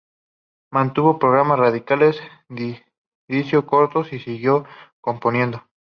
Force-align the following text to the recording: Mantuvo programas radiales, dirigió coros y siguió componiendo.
Mantuvo 0.71 1.19
programas 1.19 1.59
radiales, 1.59 2.19
dirigió 3.29 3.67
coros 3.67 4.11
y 4.13 4.17
siguió 4.17 4.65
componiendo. 4.99 5.63